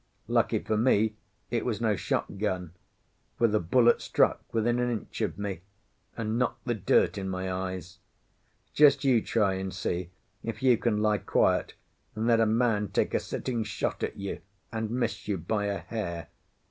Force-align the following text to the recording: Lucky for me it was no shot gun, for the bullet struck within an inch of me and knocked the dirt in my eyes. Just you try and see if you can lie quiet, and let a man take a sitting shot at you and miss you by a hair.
Lucky 0.27 0.57
for 0.57 0.75
me 0.77 1.13
it 1.51 1.63
was 1.63 1.79
no 1.79 1.95
shot 1.95 2.39
gun, 2.39 2.73
for 3.37 3.47
the 3.47 3.59
bullet 3.59 4.01
struck 4.01 4.41
within 4.51 4.79
an 4.79 4.89
inch 4.89 5.21
of 5.21 5.37
me 5.37 5.61
and 6.17 6.39
knocked 6.39 6.65
the 6.65 6.73
dirt 6.73 7.19
in 7.19 7.29
my 7.29 7.51
eyes. 7.51 7.99
Just 8.73 9.03
you 9.03 9.21
try 9.21 9.53
and 9.53 9.71
see 9.71 10.09
if 10.43 10.63
you 10.63 10.75
can 10.75 11.03
lie 11.03 11.19
quiet, 11.19 11.75
and 12.15 12.25
let 12.25 12.39
a 12.39 12.47
man 12.47 12.87
take 12.87 13.13
a 13.13 13.19
sitting 13.19 13.63
shot 13.63 14.01
at 14.01 14.17
you 14.17 14.39
and 14.71 14.89
miss 14.89 15.27
you 15.27 15.37
by 15.37 15.65
a 15.67 15.77
hair. 15.77 16.29